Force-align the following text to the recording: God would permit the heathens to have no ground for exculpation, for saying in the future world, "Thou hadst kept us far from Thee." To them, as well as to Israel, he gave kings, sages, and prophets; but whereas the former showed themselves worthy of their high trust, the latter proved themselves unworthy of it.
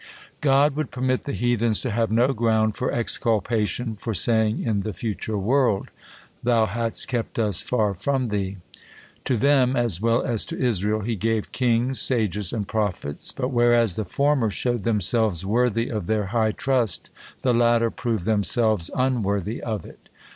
God 0.41 0.75
would 0.75 0.89
permit 0.89 1.25
the 1.25 1.31
heathens 1.31 1.79
to 1.81 1.91
have 1.91 2.09
no 2.11 2.33
ground 2.33 2.75
for 2.75 2.91
exculpation, 2.91 3.95
for 3.95 4.15
saying 4.15 4.63
in 4.63 4.81
the 4.81 4.93
future 4.93 5.37
world, 5.37 5.91
"Thou 6.41 6.65
hadst 6.65 7.07
kept 7.07 7.37
us 7.37 7.61
far 7.61 7.93
from 7.93 8.29
Thee." 8.29 8.57
To 9.25 9.37
them, 9.37 9.75
as 9.75 10.01
well 10.01 10.23
as 10.23 10.43
to 10.47 10.59
Israel, 10.59 11.01
he 11.01 11.15
gave 11.15 11.51
kings, 11.51 12.01
sages, 12.01 12.51
and 12.51 12.67
prophets; 12.67 13.31
but 13.31 13.49
whereas 13.49 13.93
the 13.93 14.03
former 14.03 14.49
showed 14.49 14.85
themselves 14.85 15.45
worthy 15.45 15.87
of 15.89 16.07
their 16.07 16.25
high 16.33 16.53
trust, 16.53 17.11
the 17.43 17.53
latter 17.53 17.91
proved 17.91 18.25
themselves 18.25 18.89
unworthy 18.95 19.61
of 19.61 19.85
it. 19.85 20.09